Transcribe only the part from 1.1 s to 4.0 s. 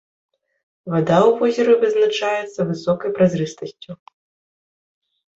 ў возеры вызначаецца высокай празрыстасцю.